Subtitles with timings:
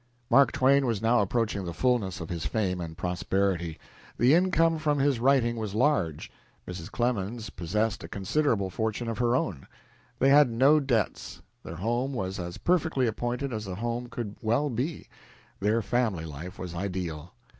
[0.31, 3.77] Mark Twain was now approaching the fullness of his fame and prosperity.
[4.17, 6.31] The income from his writing was large;
[6.67, 6.89] Mrs.
[6.89, 9.67] Clemens possessed a considerable fortune of her own;
[10.17, 11.43] they had no debts.
[11.61, 15.07] Their home was as perfectly appointed as a home could well be,
[15.59, 17.35] their family life was ideal.